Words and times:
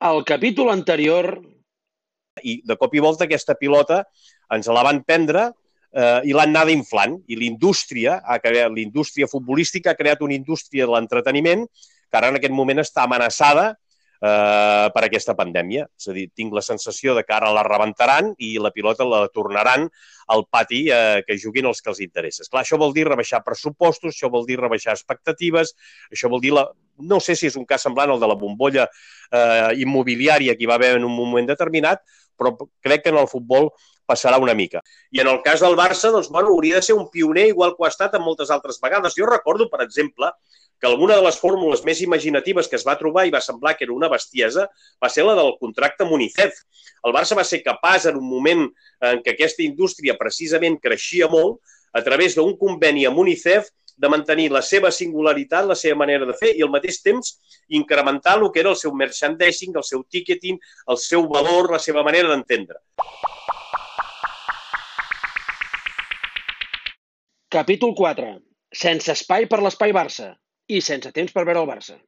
Al 0.00 0.24
capítol 0.24 0.72
anterior... 0.72 1.38
I 2.40 2.62
de 2.64 2.72
cop 2.80 2.94
i 2.96 3.00
volta 3.04 3.26
aquesta 3.26 3.52
pilota 3.58 3.98
ens 4.54 4.68
la 4.72 4.80
van 4.86 5.02
prendre 5.04 5.42
eh, 5.92 6.22
i 6.24 6.32
l'han 6.32 6.54
anada 6.54 6.72
inflant. 6.72 7.18
I 7.28 7.36
l'indústria, 7.36 8.14
l'indústria 8.72 9.28
futbolística 9.28 9.92
ha 9.92 9.98
creat 9.98 10.22
una 10.24 10.32
indústria 10.38 10.86
de 10.86 10.94
l'entreteniment 10.94 11.66
que 11.66 12.16
ara 12.16 12.30
en 12.32 12.38
aquest 12.38 12.54
moment 12.56 12.80
està 12.80 13.04
amenaçada 13.04 13.74
eh, 14.20 14.86
per 14.94 15.02
aquesta 15.04 15.34
pandèmia. 15.38 15.86
És 15.98 16.10
a 16.10 16.16
dir, 16.16 16.28
tinc 16.36 16.54
la 16.56 16.64
sensació 16.64 17.14
de 17.16 17.24
que 17.26 17.34
ara 17.36 17.52
la 17.54 17.64
rebentaran 17.66 18.34
i 18.38 18.56
la 18.62 18.72
pilota 18.74 19.06
la 19.08 19.24
tornaran 19.32 19.88
al 20.30 20.46
pati 20.50 20.84
eh, 20.92 21.22
que 21.26 21.38
juguin 21.40 21.70
els 21.70 21.82
que 21.82 21.90
els 21.92 22.02
interessa. 22.04 22.46
Clar, 22.50 22.64
això 22.64 22.78
vol 22.80 22.94
dir 22.96 23.08
rebaixar 23.08 23.42
pressupostos, 23.46 24.14
això 24.14 24.30
vol 24.30 24.46
dir 24.46 24.60
rebaixar 24.60 24.94
expectatives, 24.96 25.74
això 26.12 26.30
vol 26.32 26.44
dir 26.44 26.54
la... 26.56 26.68
No 27.00 27.16
sé 27.24 27.32
si 27.32 27.48
és 27.48 27.56
un 27.56 27.64
cas 27.64 27.80
semblant 27.80 28.10
al 28.12 28.20
de 28.20 28.28
la 28.28 28.36
bombolla 28.36 28.84
eh, 28.84 29.70
immobiliària 29.80 30.54
que 30.54 30.66
hi 30.66 30.68
va 30.68 30.76
haver 30.76 30.98
en 30.98 31.06
un 31.08 31.14
moment 31.16 31.48
determinat, 31.48 32.04
però 32.40 32.56
crec 32.80 33.04
que 33.04 33.12
en 33.12 33.20
el 33.20 33.28
futbol 33.28 33.68
passarà 34.08 34.40
una 34.42 34.56
mica. 34.58 34.80
I 35.12 35.20
en 35.22 35.28
el 35.30 35.42
cas 35.44 35.60
del 35.62 35.76
Barça, 35.78 36.10
doncs, 36.10 36.30
bueno, 36.32 36.54
hauria 36.54 36.80
de 36.80 36.86
ser 36.88 36.96
un 36.96 37.10
pioner 37.12 37.50
igual 37.52 37.76
que 37.76 37.84
ho 37.84 37.86
ha 37.86 37.92
estat 37.92 38.16
en 38.16 38.24
moltes 38.24 38.50
altres 38.50 38.80
vegades. 38.82 39.14
Jo 39.14 39.28
recordo, 39.28 39.68
per 39.70 39.84
exemple, 39.84 40.32
que 40.80 40.88
alguna 40.88 41.18
de 41.18 41.22
les 41.26 41.36
fórmules 41.38 41.84
més 41.84 42.00
imaginatives 42.00 42.66
que 42.66 42.78
es 42.80 42.86
va 42.88 42.96
trobar 42.98 43.26
i 43.28 43.34
va 43.34 43.42
semblar 43.44 43.74
que 43.76 43.84
era 43.84 43.92
una 43.92 44.08
bestiesa 44.08 44.64
va 45.02 45.10
ser 45.12 45.26
la 45.28 45.36
del 45.36 45.52
contracte 45.60 46.06
amb 46.06 46.16
UNICEF. 46.16 46.62
El 47.04 47.14
Barça 47.14 47.36
va 47.36 47.44
ser 47.44 47.60
capaç, 47.62 48.08
en 48.08 48.16
un 48.16 48.24
moment 48.26 48.64
en 49.10 49.20
què 49.20 49.36
aquesta 49.36 49.62
indústria 49.62 50.16
precisament 50.18 50.80
creixia 50.80 51.28
molt, 51.28 51.60
a 51.92 52.00
través 52.06 52.36
d'un 52.38 52.56
conveni 52.56 53.04
amb 53.06 53.20
UNICEF, 53.20 53.68
de 54.00 54.08
mantenir 54.08 54.48
la 54.52 54.62
seva 54.64 54.90
singularitat, 54.94 55.66
la 55.68 55.76
seva 55.76 55.98
manera 56.02 56.28
de 56.28 56.36
fer 56.40 56.54
i 56.56 56.64
al 56.64 56.72
mateix 56.72 57.02
temps 57.04 57.34
incrementar 57.80 58.38
el 58.38 58.48
que 58.52 58.62
era 58.62 58.72
el 58.72 58.78
seu 58.80 58.94
merchandising, 58.96 59.76
el 59.76 59.84
seu 59.84 60.04
ticketing, 60.08 60.60
el 60.88 61.00
seu 61.00 61.28
valor, 61.28 61.70
la 61.76 61.82
seva 61.82 62.04
manera 62.06 62.32
d'entendre. 62.32 62.80
Capítol 67.50 67.94
4. 67.98 68.30
Sense 68.80 69.10
espai 69.12 69.48
per 69.50 69.58
l'espai 69.60 69.92
Barça 69.92 70.32
i 70.70 70.80
sense 70.86 71.10
temps 71.12 71.32
per 71.34 71.44
veure 71.44 71.60
el 71.64 71.68
Barça. 71.68 71.98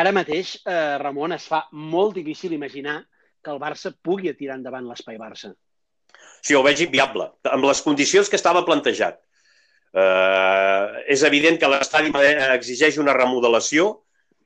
Ara 0.00 0.12
mateix, 0.14 0.54
eh, 0.64 0.98
Ramon, 1.02 1.34
es 1.34 1.48
fa 1.50 1.64
molt 1.72 2.14
difícil 2.14 2.52
imaginar 2.54 3.00
que 3.42 3.50
el 3.50 3.58
Barça 3.58 3.90
pugui 3.90 4.32
tirar 4.38 4.56
endavant 4.60 4.86
l'espai 4.86 5.18
Barça. 5.18 5.50
Sí, 6.40 6.54
ho 6.54 6.62
veig 6.62 6.80
inviable, 6.86 7.26
amb 7.50 7.66
les 7.66 7.82
condicions 7.82 8.30
que 8.30 8.38
estava 8.38 8.62
plantejat. 8.64 9.18
Eh, 9.90 10.86
és 11.16 11.22
evident 11.26 11.58
que 11.58 11.68
l'estadi 11.70 12.12
exigeix 12.52 12.98
una 13.02 13.16
remodelació, 13.16 13.90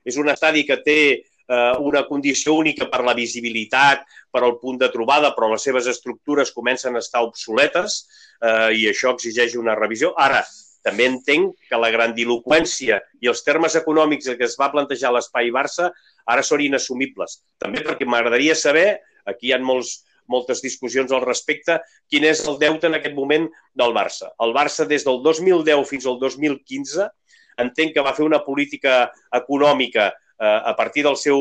és 0.05 0.17
un 0.21 0.29
estadi 0.29 0.65
que 0.65 0.77
té 0.85 0.99
eh, 1.47 1.73
una 1.79 2.03
condició 2.09 2.55
única 2.57 2.89
per 2.89 3.03
la 3.05 3.15
visibilitat, 3.17 4.05
per 4.31 4.43
al 4.43 4.57
punt 4.59 4.79
de 4.81 4.89
trobada, 4.93 5.33
però 5.35 5.51
les 5.51 5.63
seves 5.63 5.87
estructures 5.87 6.53
comencen 6.53 6.95
a 6.95 7.03
estar 7.03 7.23
obsoletes 7.25 8.01
eh, 8.41 8.71
i 8.81 8.87
això 8.89 9.13
exigeix 9.13 9.55
una 9.59 9.77
revisió. 9.77 10.13
Ara, 10.17 10.41
també 10.85 11.07
entenc 11.09 11.55
que 11.69 11.81
la 11.81 11.89
grandiloquència 11.93 12.99
i 13.21 13.29
els 13.31 13.41
termes 13.45 13.77
econòmics 13.79 14.29
que 14.37 14.45
es 14.45 14.57
va 14.59 14.71
plantejar 14.73 15.13
l'espai 15.13 15.49
Barça 15.53 15.89
ara 16.29 16.43
són 16.45 16.61
inassumibles. 16.61 17.39
També 17.61 17.81
perquè 17.85 18.05
m'agradaria 18.05 18.57
saber, 18.57 18.99
aquí 19.25 19.49
hi 19.49 19.55
ha 19.55 19.61
molts, 19.61 20.03
moltes 20.31 20.61
discussions 20.63 21.11
al 21.13 21.23
respecte, 21.25 21.79
quin 22.09 22.25
és 22.27 22.43
el 22.49 22.59
deute 22.61 22.89
en 22.89 22.97
aquest 22.97 23.15
moment 23.17 23.47
del 23.77 23.93
Barça. 23.95 24.31
El 24.41 24.55
Barça 24.55 24.87
des 24.89 25.05
del 25.07 25.21
2010 25.23 25.85
fins 25.89 26.07
al 26.09 26.19
2015 26.21 27.09
entenc 27.61 27.93
que 27.95 28.03
va 28.03 28.13
fer 28.15 28.25
una 28.25 28.41
política 28.43 29.05
econòmica 29.35 30.11
a 30.37 30.73
partir 30.75 31.03
del 31.05 31.15
seu 31.15 31.39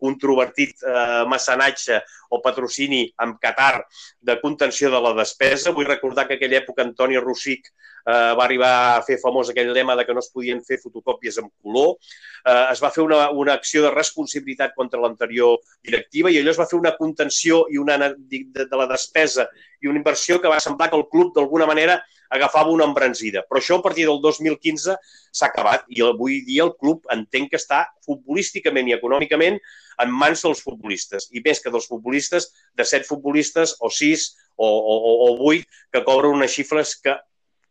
controvertit 0.00 0.82
eh, 0.84 1.24
mecenatge 1.28 2.02
o 2.30 2.40
patrocini 2.44 3.04
amb 3.22 3.38
Qatar 3.40 3.84
de 4.20 4.36
contenció 4.42 4.90
de 4.92 5.00
la 5.00 5.14
despesa. 5.16 5.72
Vull 5.72 5.88
recordar 5.88 6.26
que 6.26 6.36
aquella 6.36 6.60
època 6.60 6.84
Antoni 6.84 7.18
Rossic 7.22 7.68
eh, 7.68 8.32
va 8.38 8.44
arribar 8.44 8.72
a 8.96 9.04
fer 9.06 9.18
famós 9.22 9.50
aquell 9.50 9.72
lema 9.72 9.96
de 9.96 10.04
que 10.06 10.16
no 10.16 10.24
es 10.24 10.30
podien 10.34 10.62
fer 10.66 10.80
fotocòpies 10.82 11.40
en 11.42 11.48
color. 11.62 11.96
Eh, 12.44 12.66
es 12.72 12.82
va 12.82 12.92
fer 12.94 13.04
una, 13.06 13.30
una 13.30 13.56
acció 13.56 13.84
de 13.86 13.94
responsabilitat 13.94 14.76
contra 14.76 15.00
l'anterior 15.00 15.56
directiva 15.82 16.30
i 16.30 16.40
allò 16.40 16.52
es 16.52 16.60
va 16.60 16.68
fer 16.68 16.80
una 16.80 16.96
contenció 16.98 17.64
i 17.72 17.80
una 17.80 17.98
de, 18.04 18.44
de 18.52 18.76
la 18.76 18.90
despesa 18.90 19.48
i 19.80 19.88
una 19.88 20.00
inversió 20.02 20.40
que 20.40 20.52
va 20.52 20.60
semblar 20.60 20.90
que 20.90 21.00
el 21.00 21.08
club 21.08 21.34
d'alguna 21.34 21.66
manera 21.68 22.00
agafava 22.30 22.72
una 22.74 22.86
embranzida. 22.88 23.44
Però 23.48 23.60
això 23.60 23.78
a 23.78 23.84
partir 23.84 24.06
del 24.08 24.20
2015 24.24 24.96
s'ha 24.96 25.50
acabat 25.50 25.86
i 25.88 26.02
avui 26.04 26.40
dia 26.46 26.64
el 26.66 26.74
club 26.80 27.06
entenc 27.12 27.52
que 27.52 27.60
està 27.60 27.84
futbolísticament 28.06 28.90
i 28.90 28.96
econòmicament 28.96 29.60
en 30.02 30.12
mans 30.12 30.42
dels 30.44 30.62
futbolistes. 30.64 31.30
I 31.32 31.42
més 31.44 31.62
que 31.62 31.72
dels 31.72 31.88
futbolistes, 31.90 32.50
de 32.76 32.84
set 32.84 33.06
futbolistes 33.08 33.76
o 33.80 33.90
sis 33.92 34.32
o, 34.56 34.66
o, 34.66 35.14
o 35.28 35.32
vuit 35.40 35.66
que 35.92 36.04
cobren 36.04 36.36
unes 36.36 36.52
xifres 36.56 36.96
que 37.00 37.16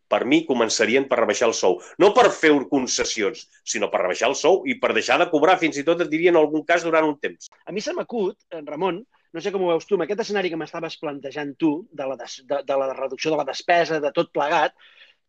per 0.10 0.22
mi 0.30 0.44
començarien 0.46 1.08
per 1.10 1.20
rebaixar 1.20 1.50
el 1.50 1.56
sou. 1.58 1.80
No 2.02 2.12
per 2.14 2.28
fer 2.34 2.54
concessions, 2.70 3.46
sinó 3.66 3.90
per 3.92 4.04
rebaixar 4.04 4.30
el 4.30 4.38
sou 4.40 4.62
i 4.70 4.78
per 4.82 4.94
deixar 4.94 5.18
de 5.22 5.30
cobrar, 5.32 5.58
fins 5.62 5.80
i 5.82 5.86
tot 5.88 6.04
et 6.06 6.12
diria 6.12 6.34
en 6.34 6.40
algun 6.42 6.66
cas 6.68 6.86
durant 6.86 7.08
un 7.08 7.18
temps. 7.22 7.50
A 7.66 7.74
mi 7.74 7.82
se 7.82 7.94
m'acut, 7.98 8.38
Ramon, 8.68 9.02
no 9.35 9.44
sé 9.44 9.51
com 9.51 9.66
ho 9.66 9.72
veus 9.73 9.88
tu, 9.88 9.97
amb 9.97 10.06
aquest 10.06 10.22
escenari 10.23 10.51
que 10.51 10.59
m'estaves 10.59 10.96
plantejant 11.01 11.56
tu, 11.59 11.72
de 11.91 12.06
la, 12.07 12.16
des, 12.19 12.38
de, 12.47 12.62
de 12.68 12.78
la 12.81 12.94
reducció 12.94 13.34
de 13.34 13.40
la 13.41 13.47
despesa, 13.47 14.00
de 14.03 14.12
tot 14.16 14.31
plegat, 14.35 14.75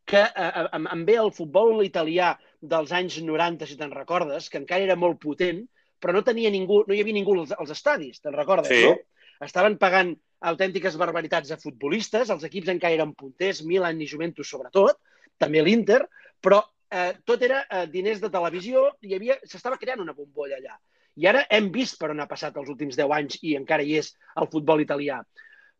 que 0.06 0.22
eh, 0.22 0.66
em, 0.78 0.86
em 0.94 1.02
ve 1.08 1.16
el 1.18 1.32
futbol 1.34 1.82
italià 1.84 2.36
dels 2.62 2.92
anys 2.94 3.18
90, 3.26 3.66
si 3.66 3.78
te'n 3.80 3.94
recordes, 3.94 4.46
que 4.52 4.60
encara 4.62 4.86
era 4.86 4.96
molt 4.98 5.18
potent, 5.22 5.64
però 6.00 6.14
no 6.14 6.22
tenia 6.24 6.52
ningú, 6.54 6.84
no 6.86 6.94
hi 6.94 7.02
havia 7.02 7.16
ningú 7.16 7.34
als, 7.40 7.56
als 7.56 7.74
estadis, 7.74 8.22
te'n 8.22 8.36
recordes, 8.36 8.70
sí. 8.70 8.86
no? 8.86 8.94
Estaven 9.42 9.76
pagant 9.80 10.14
autèntiques 10.48 10.96
barbaritats 11.00 11.50
a 11.52 11.58
futbolistes, 11.60 12.30
els 12.32 12.44
equips 12.46 12.70
encara 12.72 12.96
eren 12.96 13.12
punters, 13.18 13.64
Milan 13.66 14.00
i 14.00 14.08
Juventus 14.08 14.48
sobretot, 14.52 15.00
també 15.40 15.64
l'Inter, 15.64 16.04
però 16.40 16.62
eh, 16.90 17.16
tot 17.26 17.42
era 17.42 17.64
eh, 17.66 17.86
diners 17.90 18.22
de 18.22 18.30
televisió 18.32 18.92
i 19.02 19.18
s'estava 19.44 19.80
creant 19.80 20.04
una 20.04 20.14
bombolla 20.16 20.60
allà. 20.60 20.78
I 21.16 21.26
ara 21.30 21.46
hem 21.50 21.70
vist 21.72 21.98
per 22.00 22.10
on 22.12 22.20
ha 22.20 22.28
passat 22.28 22.56
els 22.60 22.68
últims 22.72 22.96
10 22.98 23.14
anys 23.18 23.40
i 23.42 23.56
encara 23.56 23.84
hi 23.84 23.96
és 24.00 24.12
el 24.40 24.48
futbol 24.52 24.82
italià. 24.84 25.22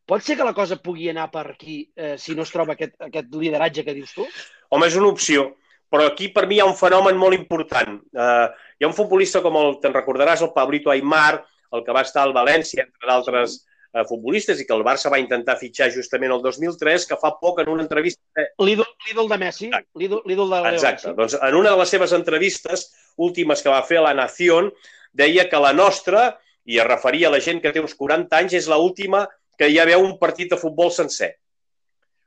Pot 0.06 0.22
ser 0.22 0.36
que 0.38 0.46
la 0.46 0.54
cosa 0.54 0.78
pugui 0.78 1.08
anar 1.10 1.26
per 1.32 1.44
aquí 1.50 1.80
eh, 1.98 2.14
si 2.18 2.36
no 2.38 2.44
es 2.46 2.52
troba 2.54 2.76
aquest, 2.76 2.94
aquest 3.08 3.32
lideratge 3.34 3.84
que 3.84 3.94
dius 3.94 4.14
tu? 4.14 4.26
Home, 4.70 4.86
és 4.86 4.96
una 4.98 5.10
opció. 5.10 5.50
Però 5.90 6.06
aquí 6.06 6.28
per 6.34 6.46
mi 6.46 6.56
hi 6.56 6.62
ha 6.62 6.68
un 6.68 6.76
fenomen 6.78 7.18
molt 7.18 7.36
important. 7.36 7.98
Eh, 8.14 8.46
hi 8.78 8.86
ha 8.86 8.90
un 8.90 8.96
futbolista 8.96 9.42
com 9.42 9.58
el, 9.58 9.78
te'n 9.82 9.94
recordaràs, 9.94 10.42
el 10.46 10.52
Pablito 10.54 10.92
Aymar, 10.94 11.40
el 11.74 11.82
que 11.86 11.94
va 11.94 12.04
estar 12.06 12.22
al 12.22 12.34
València, 12.34 12.86
entre 12.86 13.10
d'altres 13.10 13.58
eh, 13.60 14.04
futbolistes, 14.08 14.62
i 14.62 14.66
que 14.66 14.74
el 14.74 14.84
Barça 14.86 15.12
va 15.12 15.20
intentar 15.22 15.58
fitxar 15.60 15.90
justament 15.94 16.34
el 16.34 16.42
2003, 16.42 17.06
que 17.10 17.18
fa 17.22 17.34
poc 17.42 17.62
en 17.62 17.70
una 17.74 17.86
entrevista... 17.86 18.46
L'ídol 18.62 19.30
de 19.30 19.40
Messi, 19.42 19.70
l'ídol 19.98 20.22
de 20.26 20.38
Leo 20.38 20.74
Exacte. 20.74 21.10
Messi. 21.10 21.16
Doncs 21.18 21.38
en 21.40 21.58
una 21.62 21.74
de 21.74 21.82
les 21.82 21.94
seves 21.96 22.14
entrevistes 22.18 22.88
últimes 23.28 23.62
que 23.62 23.74
va 23.74 23.82
fer 23.86 24.02
a 24.02 24.06
La 24.08 24.14
Nación, 24.14 24.72
deia 25.16 25.46
que 25.50 25.60
la 25.62 25.72
nostra, 25.72 26.28
i 26.66 26.80
es 26.82 26.86
referia 26.86 27.30
a 27.30 27.34
la 27.34 27.40
gent 27.42 27.62
que 27.62 27.72
té 27.72 27.82
uns 27.82 27.94
40 27.96 28.36
anys, 28.38 28.56
és 28.58 28.68
l'última 28.70 29.24
que 29.58 29.70
ja 29.72 29.86
veu 29.88 30.04
un 30.04 30.16
partit 30.20 30.50
de 30.52 30.60
futbol 30.60 30.92
sencer. 30.92 31.32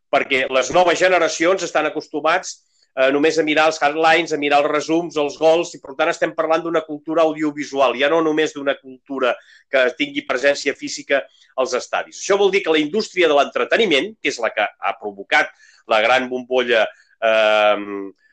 Perquè 0.10 0.48
les 0.50 0.72
noves 0.74 0.98
generacions 1.00 1.64
estan 1.68 1.86
acostumats 1.86 2.56
eh, 2.96 3.10
només 3.14 3.38
a 3.38 3.46
mirar 3.46 3.68
els 3.70 3.78
headlines, 3.82 4.34
a 4.34 4.40
mirar 4.42 4.64
els 4.64 4.72
resums, 4.72 5.18
els 5.22 5.38
gols, 5.38 5.76
i 5.76 5.82
per 5.84 5.94
tant 6.00 6.10
estem 6.12 6.34
parlant 6.38 6.64
d'una 6.66 6.82
cultura 6.88 7.26
audiovisual, 7.28 7.98
ja 8.00 8.10
no 8.10 8.24
només 8.26 8.56
d'una 8.56 8.76
cultura 8.80 9.36
que 9.70 9.86
tingui 10.00 10.26
presència 10.28 10.74
física 10.78 11.22
als 11.60 11.76
estadis. 11.78 12.24
Això 12.24 12.40
vol 12.40 12.54
dir 12.56 12.64
que 12.66 12.74
la 12.74 12.82
indústria 12.82 13.30
de 13.30 13.38
l'entreteniment, 13.38 14.16
que 14.18 14.34
és 14.34 14.40
la 14.42 14.50
que 14.56 14.66
ha 14.66 14.96
provocat 14.98 15.54
la 15.90 16.02
gran 16.02 16.30
bombolla 16.32 16.88
eh, 16.88 17.78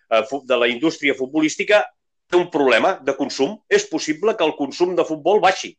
de 0.07 0.57
la 0.57 0.69
indústria 0.71 1.17
futbolística, 1.19 1.83
té 2.31 2.39
un 2.39 2.49
problema 2.51 2.97
de 3.03 3.15
consum. 3.19 3.57
És 3.69 3.89
possible 3.91 4.37
que 4.37 4.47
el 4.47 4.57
consum 4.59 4.95
de 4.99 5.07
futbol 5.09 5.43
baixi 5.43 5.77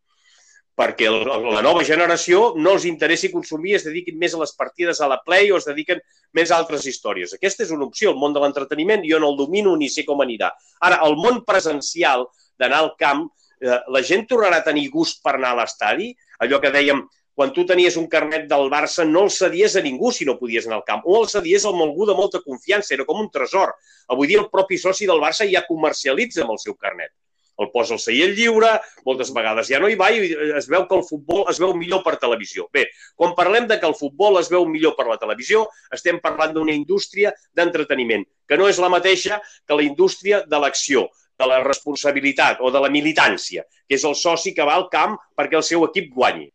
perquè 0.78 1.10
la 1.10 1.64
nova 1.66 1.82
generació 1.82 2.52
no 2.62 2.76
els 2.78 2.86
interessi 2.86 3.32
consumir, 3.34 3.74
es 3.80 3.88
dediquin 3.88 4.20
més 4.22 4.36
a 4.36 4.42
les 4.44 4.54
partides 4.54 5.02
a 5.02 5.08
la 5.10 5.18
Play 5.26 5.50
o 5.50 5.58
es 5.58 5.66
dediquen 5.66 6.04
més 6.38 6.52
a 6.52 6.60
altres 6.62 6.86
històries. 6.86 7.34
Aquesta 7.34 7.66
és 7.66 7.72
una 7.74 7.88
opció, 7.88 8.12
el 8.14 8.22
món 8.22 8.36
de 8.36 8.44
l'entreteniment, 8.44 9.02
jo 9.10 9.18
no 9.20 9.32
el 9.34 9.40
domino 9.40 9.74
ni 9.76 9.90
sé 9.90 10.06
com 10.06 10.22
anirà. 10.22 10.52
Ara, 10.86 11.02
el 11.08 11.18
món 11.18 11.42
presencial 11.50 12.28
d'anar 12.62 12.84
al 12.84 12.92
camp, 13.02 13.26
eh, 13.58 13.80
la 13.90 14.04
gent 14.06 14.28
tornarà 14.30 14.62
a 14.62 14.68
tenir 14.68 14.92
gust 14.94 15.24
per 15.26 15.34
anar 15.40 15.56
a 15.56 15.64
l'estadi? 15.64 16.12
Allò 16.46 16.62
que 16.62 16.70
dèiem, 16.70 17.02
quan 17.38 17.54
tu 17.54 17.68
tenies 17.70 18.00
un 18.02 18.08
carnet 18.10 18.48
del 18.50 18.72
Barça 18.74 19.06
no 19.06 19.28
el 19.28 19.30
cedies 19.30 19.78
a 19.78 19.84
ningú 19.86 20.10
si 20.12 20.26
no 20.26 20.40
podies 20.40 20.66
anar 20.66 20.80
al 20.80 20.88
camp, 20.88 21.06
o 21.06 21.22
el 21.22 21.30
cedies 21.30 21.70
amb 21.70 21.86
algú 21.86 22.10
de 22.10 22.18
molta 22.18 22.42
confiança, 22.42 22.96
era 22.98 23.06
com 23.06 23.22
un 23.22 23.30
tresor. 23.30 23.76
Avui 24.10 24.34
dia 24.34 24.42
el 24.42 24.50
propi 24.50 24.82
soci 24.82 25.06
del 25.06 25.22
Barça 25.22 25.46
ja 25.52 25.62
comercialitza 25.70 26.42
amb 26.44 26.58
el 26.58 26.62
seu 26.66 26.74
carnet 26.76 27.14
el 27.58 27.70
posa 27.74 27.96
al 27.96 28.02
seient 28.02 28.34
lliure, 28.38 28.70
moltes 29.06 29.32
vegades 29.34 29.70
ja 29.72 29.80
no 29.82 29.90
hi 29.90 29.98
va 30.00 30.10
i 30.14 30.30
es 30.60 30.68
veu 30.70 30.86
que 30.90 30.98
el 30.98 31.06
futbol 31.06 31.46
es 31.52 31.60
veu 31.62 31.74
millor 31.78 32.04
per 32.06 32.18
televisió. 32.22 32.68
Bé, 32.74 32.86
quan 33.18 33.34
parlem 33.38 33.68
de 33.70 33.80
que 33.82 33.90
el 33.90 33.96
futbol 33.98 34.38
es 34.42 34.52
veu 34.54 34.68
millor 34.70 34.94
per 34.98 35.08
la 35.10 35.18
televisió, 35.22 35.66
estem 35.94 36.22
parlant 36.24 36.54
d'una 36.56 36.76
indústria 36.78 37.34
d'entreteniment, 37.58 38.28
que 38.48 38.60
no 38.62 38.70
és 38.70 38.82
la 38.84 38.92
mateixa 38.94 39.42
que 39.66 39.80
la 39.80 39.88
indústria 39.88 40.44
de 40.46 40.62
l'acció, 40.62 41.08
de 41.38 41.46
la 41.50 41.62
responsabilitat 41.64 42.62
o 42.66 42.72
de 42.74 42.82
la 42.82 42.90
militància, 42.94 43.66
que 43.88 43.98
és 43.98 44.06
el 44.10 44.16
soci 44.18 44.54
que 44.58 44.66
va 44.66 44.78
al 44.78 44.88
camp 44.94 45.18
perquè 45.38 45.60
el 45.60 45.66
seu 45.66 45.86
equip 45.86 46.14
guanyi. 46.14 46.48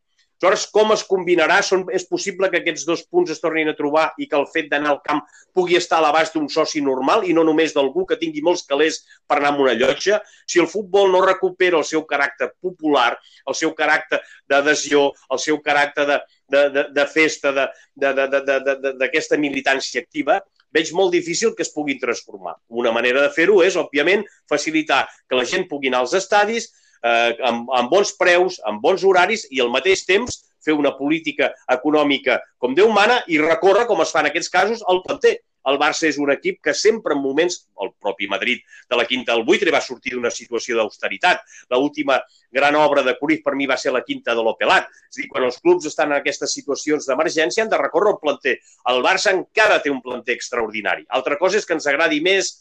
Aleshores, 0.43 0.67
com 0.75 0.91
es 0.91 1.05
combinarà? 1.07 1.61
Són, 1.63 1.85
és 1.95 2.03
possible 2.11 2.49
que 2.51 2.59
aquests 2.59 2.83
dos 2.83 3.05
punts 3.07 3.31
es 3.31 3.39
tornin 3.39 3.69
a 3.71 3.77
trobar 3.79 4.09
i 4.19 4.27
que 4.27 4.35
el 4.35 4.49
fet 4.51 4.67
d'anar 4.73 4.91
al 4.91 4.99
camp 5.05 5.21
pugui 5.55 5.77
estar 5.79 6.01
a 6.01 6.03
l'abast 6.03 6.35
d'un 6.35 6.49
soci 6.51 6.83
normal 6.83 7.23
i 7.31 7.37
no 7.37 7.45
només 7.47 7.71
d'algú 7.77 8.03
que 8.09 8.19
tingui 8.19 8.43
molts 8.43 8.65
calés 8.67 8.99
per 9.31 9.39
anar 9.39 9.53
amb 9.53 9.63
una 9.63 9.77
llotja? 9.79 10.19
Si 10.51 10.59
el 10.59 10.67
futbol 10.67 11.15
no 11.15 11.23
recupera 11.23 11.79
el 11.79 11.87
seu 11.87 12.03
caràcter 12.11 12.51
popular, 12.59 13.13
el 13.47 13.55
seu 13.55 13.71
caràcter 13.79 14.19
d'adhesió, 14.51 15.13
el 15.31 15.39
seu 15.39 15.63
caràcter 15.63 16.09
de, 16.11 16.19
de, 16.51 16.67
de, 16.75 16.87
de 16.99 17.07
festa, 17.07 17.55
d'aquesta 17.95 19.39
militància 19.39 20.03
activa, 20.03 20.43
veig 20.75 20.91
molt 20.97 21.15
difícil 21.15 21.55
que 21.55 21.63
es 21.63 21.71
puguin 21.71 22.03
transformar. 22.03 22.57
Una 22.67 22.91
manera 22.91 23.23
de 23.23 23.31
fer-ho 23.31 23.63
és, 23.63 23.79
òbviament, 23.79 24.27
facilitar 24.51 25.05
que 25.29 25.39
la 25.39 25.47
gent 25.47 25.69
pugui 25.71 25.93
anar 25.93 26.03
als 26.03 26.19
estadis, 26.19 26.73
eh, 27.03 27.37
amb, 27.49 27.71
amb 27.75 27.93
bons 27.93 28.15
preus, 28.19 28.59
amb 28.69 28.83
bons 28.83 29.05
horaris 29.05 29.47
i 29.51 29.61
al 29.61 29.71
mateix 29.75 30.07
temps 30.09 30.43
fer 30.63 30.75
una 30.79 30.95
política 30.97 31.51
econòmica 31.71 32.41
com 32.59 32.75
Déu 32.75 32.91
mana 32.95 33.23
i 33.29 33.41
recórrer, 33.43 33.89
com 33.89 34.03
es 34.03 34.13
fa 34.15 34.23
en 34.23 34.31
aquests 34.31 34.53
casos, 34.53 34.85
al 34.89 35.03
planter. 35.07 35.41
El 35.71 35.77
Barça 35.79 36.09
és 36.09 36.17
un 36.19 36.31
equip 36.33 36.57
que 36.67 36.73
sempre 36.75 37.15
en 37.15 37.21
moments, 37.23 37.61
el 37.85 37.93
propi 38.03 38.27
Madrid 38.27 38.65
de 38.91 38.99
la 38.99 39.05
quinta 39.07 39.31
al 39.35 39.45
buitre 39.47 39.71
va 39.71 39.81
sortir 39.81 40.15
d'una 40.15 40.31
situació 40.35 40.75
d'austeritat. 40.79 41.45
L'última 41.71 42.19
gran 42.51 42.75
obra 42.75 43.05
de 43.07 43.15
Cruyff 43.21 43.45
per 43.47 43.55
mi 43.55 43.69
va 43.71 43.77
ser 43.79 43.93
la 43.95 44.03
quinta 44.03 44.35
de 44.35 44.43
l'Opelat. 44.43 44.91
És 45.11 45.21
dir, 45.21 45.29
quan 45.31 45.47
els 45.47 45.61
clubs 45.63 45.87
estan 45.87 46.11
en 46.11 46.19
aquestes 46.19 46.55
situacions 46.59 47.07
d'emergència 47.07 47.63
han 47.63 47.71
de 47.71 47.79
recórrer 47.79 48.11
al 48.11 48.19
planter. 48.25 48.57
El 48.91 49.03
Barça 49.07 49.31
encara 49.37 49.79
té 49.83 49.95
un 49.95 50.03
planter 50.03 50.35
extraordinari. 50.35 51.07
Altra 51.11 51.39
cosa 51.39 51.63
és 51.63 51.69
que 51.69 51.79
ens 51.79 51.87
agradi 51.87 52.19
més 52.21 52.57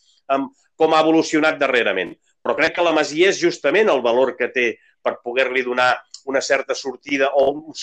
com 0.77 0.93
ha 0.93 1.01
evolucionat 1.01 1.57
darrerament 1.57 2.13
però 2.41 2.55
crec 2.57 2.75
que 2.75 2.85
la 2.85 2.93
Masia 2.95 3.29
és 3.29 3.39
justament 3.41 3.89
el 3.91 4.01
valor 4.01 4.35
que 4.37 4.49
té 4.53 4.71
per 5.01 5.19
poder-li 5.25 5.63
donar 5.65 5.93
una 6.25 6.41
certa 6.41 6.75
sortida 6.75 7.31
o 7.33 7.49
un 7.51 7.73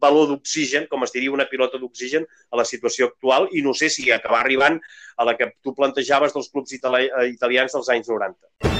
valor 0.00 0.28
d'oxigen, 0.30 0.86
com 0.88 1.04
es 1.04 1.12
diria 1.12 1.32
una 1.32 1.48
pilota 1.48 1.78
d'oxigen, 1.78 2.24
a 2.50 2.56
la 2.56 2.64
situació 2.64 3.10
actual. 3.10 3.48
I 3.52 3.62
no 3.62 3.74
sé 3.74 3.90
si 3.92 4.10
acabar 4.10 4.40
arribant 4.40 4.80
a 5.16 5.24
la 5.24 5.36
que 5.36 5.50
tu 5.62 5.74
plantejaves 5.74 6.32
dels 6.32 6.48
clubs 6.52 6.72
itali 6.72 7.10
italians 7.28 7.76
dels 7.76 7.90
anys 7.92 8.08
90. 8.08 8.72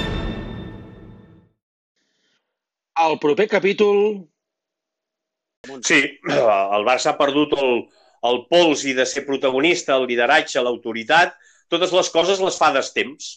El 3.05 3.19
proper 3.21 3.47
capítol... 3.47 4.25
Sí, 5.83 5.99
el 6.31 6.85
Barça 6.87 7.11
ha 7.11 7.19
perdut 7.19 7.53
el, 7.57 7.81
el 8.29 8.37
pols 8.49 8.85
i 8.87 8.93
de 8.97 9.05
ser 9.05 9.25
protagonista, 9.27 9.97
el 9.97 10.07
lideratge, 10.09 10.61
l'autoritat, 10.63 11.35
totes 11.69 11.91
les 11.93 12.09
coses 12.13 12.41
les 12.41 12.57
fa 12.57 12.71
temps 12.95 13.33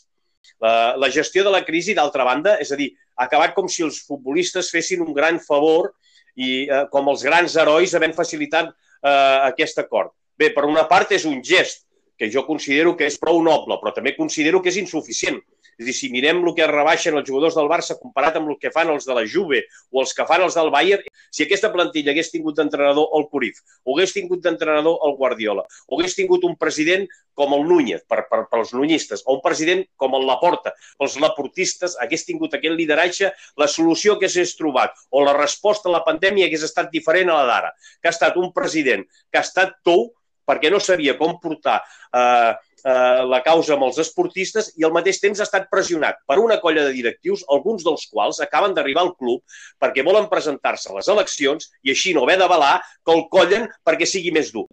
la, 0.60 0.96
la 0.96 1.10
gestió 1.10 1.44
de 1.44 1.52
la 1.52 1.64
crisi, 1.64 1.94
d'altra 1.96 2.26
banda, 2.26 2.56
és 2.62 2.72
a 2.72 2.78
dir, 2.78 2.90
ha 3.16 3.26
acabat 3.28 3.54
com 3.56 3.68
si 3.68 3.84
els 3.86 4.00
futbolistes 4.06 4.70
fessin 4.72 5.04
un 5.04 5.12
gran 5.16 5.40
favor 5.42 5.92
i 6.36 6.66
eh, 6.66 6.84
com 6.92 7.08
els 7.12 7.24
grans 7.26 7.56
herois 7.60 7.94
havent 7.94 8.16
facilitat 8.16 8.70
eh, 8.70 9.38
aquest 9.50 9.80
acord. 9.82 10.14
Bé, 10.40 10.52
per 10.54 10.64
una 10.68 10.86
part 10.88 11.12
és 11.12 11.26
un 11.28 11.40
gest 11.44 11.84
que 12.20 12.28
jo 12.32 12.44
considero 12.44 12.94
que 12.96 13.08
és 13.08 13.18
prou 13.20 13.40
noble, 13.44 13.78
però 13.80 13.94
també 13.96 14.12
considero 14.16 14.60
que 14.60 14.68
és 14.72 14.78
insuficient. 14.80 15.40
És 15.80 15.86
dir, 15.88 15.94
si 15.96 16.10
mirem 16.12 16.42
el 16.44 16.52
que 16.52 16.66
rebaixen 16.68 17.16
els 17.16 17.24
jugadors 17.24 17.54
del 17.56 17.68
Barça 17.70 17.94
comparat 17.96 18.34
amb 18.36 18.50
el 18.52 18.58
que 18.60 18.68
fan 18.74 18.90
els 18.92 19.06
de 19.08 19.14
la 19.16 19.22
Juve 19.24 19.62
o 19.88 20.02
els 20.02 20.12
que 20.12 20.26
fan 20.28 20.44
els 20.44 20.58
del 20.58 20.68
Bayern, 20.74 21.06
si 21.32 21.46
aquesta 21.46 21.70
plantilla 21.72 22.12
hagués 22.12 22.28
tingut 22.28 22.58
d'entrenador 22.58 23.08
el 23.16 23.24
Curif, 23.32 23.62
o 23.88 23.94
hagués 23.94 24.12
tingut 24.12 24.44
d'entrenador 24.44 25.00
el 25.08 25.16
Guardiola, 25.16 25.64
o 25.88 25.96
hagués 25.96 26.18
tingut 26.18 26.44
un 26.44 26.58
president 26.60 27.08
com 27.32 27.56
el 27.56 27.64
Núñez, 27.64 28.04
per, 28.04 28.26
per, 28.28 28.42
per 28.52 28.60
als 28.60 28.74
nunyistes, 28.76 29.24
o 29.24 29.38
un 29.38 29.40
president 29.40 29.86
com 29.96 30.18
el 30.18 30.28
Laporta, 30.28 30.74
pels 31.00 31.16
laportistes, 31.24 31.96
hagués 32.04 32.28
tingut 32.28 32.52
aquest 32.58 32.76
lideratge, 32.76 33.32
la 33.56 33.70
solució 33.70 34.18
que 34.20 34.28
s'hagués 34.28 34.58
trobat 34.60 35.00
o 35.08 35.24
la 35.24 35.32
resposta 35.38 35.88
a 35.88 35.96
la 35.96 36.04
pandèmia 36.04 36.50
hagués 36.50 36.68
estat 36.68 36.92
diferent 36.92 37.32
a 37.32 37.40
la 37.40 37.48
d'ara, 37.48 37.72
que 38.02 38.12
ha 38.12 38.16
estat 38.18 38.36
un 38.36 38.52
president 38.52 39.08
que 39.32 39.40
ha 39.40 39.46
estat 39.48 39.78
tou 39.86 40.10
perquè 40.50 40.70
no 40.72 40.80
sabia 40.82 41.16
com 41.18 41.36
portar 41.40 41.78
eh, 41.80 42.52
eh, 42.84 43.22
la 43.28 43.40
causa 43.46 43.74
amb 43.76 43.86
els 43.88 44.00
esportistes 44.02 44.72
i 44.80 44.86
al 44.86 44.94
mateix 44.96 45.20
temps 45.22 45.40
ha 45.40 45.46
estat 45.48 45.68
pressionat 45.72 46.20
per 46.28 46.38
una 46.42 46.58
colla 46.62 46.84
de 46.86 46.94
directius, 46.96 47.44
alguns 47.48 47.86
dels 47.86 48.06
quals 48.12 48.42
acaben 48.44 48.76
d'arribar 48.76 49.06
al 49.06 49.14
club 49.16 49.42
perquè 49.80 50.04
volen 50.06 50.28
presentar-se 50.32 50.90
a 50.90 50.98
les 50.98 51.08
eleccions 51.08 51.70
i 51.82 51.94
així 51.94 52.14
no 52.14 52.26
haver 52.26 52.38
d'avalar 52.42 52.76
que 53.04 53.16
el 53.16 53.26
collen 53.32 53.68
perquè 53.86 54.08
sigui 54.08 54.34
més 54.34 54.52
dur. 54.54 54.66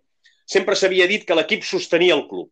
Sempre 0.47 0.77
s'havia 0.79 1.09
dit 1.11 1.25
que 1.27 1.35
l'equip 1.35 1.65
sostenia 1.67 2.15
el 2.15 2.27
club 2.29 2.47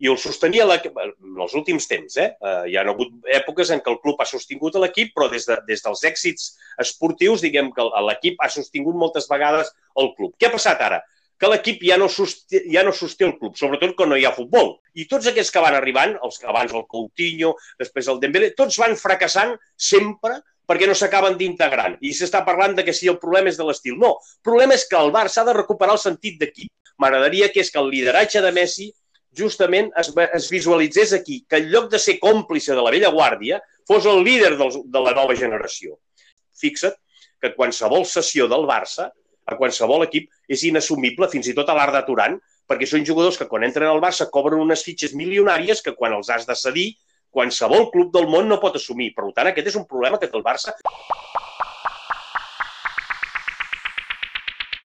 i 0.00 0.08
el 0.08 0.16
sostenia 0.18 0.64
en 0.64 1.40
els 1.44 1.54
últims 1.54 1.86
temps. 1.88 2.16
Eh? 2.16 2.30
eh? 2.32 2.56
Hi 2.72 2.76
ha 2.76 2.84
hagut 2.88 3.12
èpoques 3.36 3.70
en 3.74 3.82
què 3.84 3.92
el 3.92 4.00
club 4.00 4.20
ha 4.20 4.26
sostingut 4.28 4.78
l'equip, 4.80 5.12
però 5.16 5.28
des, 5.28 5.44
de, 5.48 5.58
des 5.68 5.84
dels 5.84 6.04
èxits 6.08 6.46
esportius, 6.80 7.44
diguem 7.44 7.68
que 7.76 7.84
l'equip 8.08 8.40
ha 8.40 8.48
sostingut 8.48 8.96
moltes 8.96 9.28
vegades 9.30 9.72
el 10.00 10.14
club. 10.16 10.32
Què 10.40 10.48
ha 10.48 10.54
passat 10.56 10.80
ara? 10.88 11.02
Que 11.40 11.48
l'equip 11.48 11.82
ja, 11.88 11.96
no 12.00 12.06
sosté, 12.12 12.62
ja 12.68 12.84
no 12.84 12.92
sosté 12.92 13.24
el 13.24 13.34
club, 13.40 13.56
sobretot 13.56 13.94
quan 13.96 14.12
no 14.12 14.18
hi 14.20 14.26
ha 14.28 14.34
futbol. 14.36 14.74
I 14.92 15.06
tots 15.08 15.30
aquests 15.30 15.52
que 15.54 15.62
van 15.64 15.76
arribant, 15.78 16.14
els 16.26 16.36
que 16.38 16.48
abans 16.50 16.74
el 16.76 16.84
Coutinho, 16.90 17.54
després 17.80 18.10
el 18.12 18.20
Dembélé, 18.20 18.52
tots 18.58 18.76
van 18.82 18.96
fracassant 19.00 19.56
sempre 19.76 20.42
perquè 20.70 20.86
no 20.86 20.94
s'acaben 20.94 21.38
d'integrar. 21.40 21.96
I 22.04 22.12
s'està 22.14 22.44
parlant 22.46 22.76
de 22.76 22.84
que 22.86 22.94
si 22.94 23.08
el 23.10 23.18
problema 23.18 23.50
és 23.50 23.58
de 23.58 23.66
l'estil. 23.66 23.96
No, 23.98 24.12
el 24.20 24.46
problema 24.46 24.76
és 24.76 24.84
que 24.86 25.00
el 25.00 25.10
Barça 25.14 25.42
ha 25.42 25.48
de 25.48 25.56
recuperar 25.56 25.96
el 25.96 26.02
sentit 26.02 26.36
d'equip. 26.38 26.70
M'agradaria 27.00 27.48
que 27.50 27.64
és 27.64 27.72
que 27.72 27.80
el 27.80 27.90
lideratge 27.90 28.44
de 28.44 28.52
Messi 28.54 28.90
justament 29.36 29.90
es, 29.98 30.12
es 30.34 30.48
visualitzés 30.50 31.14
aquí, 31.16 31.40
que 31.48 31.58
en 31.62 31.70
lloc 31.72 31.88
de 31.90 31.98
ser 31.98 32.18
còmplice 32.20 32.74
de 32.74 32.82
la 32.84 32.92
vella 32.92 33.10
guàrdia, 33.14 33.60
fos 33.88 34.06
el 34.06 34.22
líder 34.26 34.56
del, 34.58 34.82
de 34.84 35.02
la 35.02 35.14
nova 35.16 35.36
generació. 35.38 35.96
Fixa't 36.60 36.98
que 37.40 37.54
qualsevol 37.56 38.04
sessió 38.06 38.46
del 38.50 38.66
Barça 38.68 39.08
a 39.52 39.58
qualsevol 39.58 40.06
equip 40.06 40.30
és 40.48 40.64
inassumible, 40.68 41.28
fins 41.32 41.50
i 41.50 41.54
tot 41.56 41.68
a 41.68 41.76
l'art 41.76 41.94
de 41.96 42.02
Turan, 42.06 42.38
perquè 42.70 42.86
són 42.86 43.06
jugadors 43.06 43.38
que 43.38 43.48
quan 43.50 43.66
entren 43.66 43.90
al 43.90 44.02
Barça 44.02 44.28
cobren 44.30 44.62
unes 44.62 44.84
fitxes 44.86 45.14
milionàries 45.18 45.82
que 45.82 45.96
quan 45.98 46.14
els 46.16 46.30
has 46.30 46.46
de 46.46 46.56
cedir, 46.58 46.88
qualsevol 47.30 47.90
club 47.94 48.12
del 48.14 48.28
món 48.30 48.48
no 48.50 48.60
pot 48.62 48.78
assumir. 48.78 49.12
Per 49.14 49.30
tant, 49.34 49.50
aquest 49.50 49.72
és 49.72 49.78
un 49.78 49.86
problema 49.90 50.18
que 50.18 50.30
té 50.30 50.38
el 50.38 50.46
Barça. 50.46 50.74